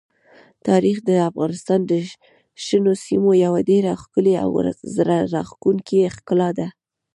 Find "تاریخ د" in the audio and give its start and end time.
0.67-1.09